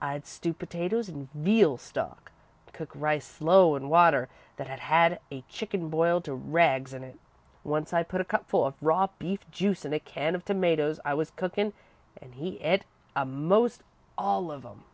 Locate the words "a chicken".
5.32-5.88